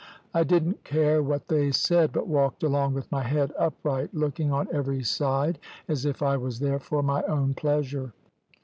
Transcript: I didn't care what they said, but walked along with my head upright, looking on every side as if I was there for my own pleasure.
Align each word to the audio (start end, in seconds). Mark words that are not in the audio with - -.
I 0.33 0.43
didn't 0.43 0.83
care 0.83 1.21
what 1.21 1.47
they 1.47 1.69
said, 1.69 2.11
but 2.11 2.25
walked 2.27 2.63
along 2.63 2.95
with 2.95 3.11
my 3.11 3.21
head 3.21 3.51
upright, 3.55 4.09
looking 4.15 4.51
on 4.51 4.67
every 4.73 5.03
side 5.03 5.59
as 5.87 6.05
if 6.05 6.23
I 6.23 6.37
was 6.37 6.57
there 6.59 6.79
for 6.79 7.03
my 7.03 7.21
own 7.25 7.53
pleasure. 7.53 8.11